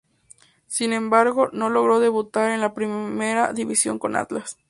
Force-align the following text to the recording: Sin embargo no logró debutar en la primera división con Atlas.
Sin 0.65 0.93
embargo 0.93 1.49
no 1.53 1.69
logró 1.69 1.99
debutar 1.99 2.49
en 2.49 2.61
la 2.61 2.73
primera 2.73 3.53
división 3.53 3.99
con 3.99 4.15
Atlas. 4.15 4.57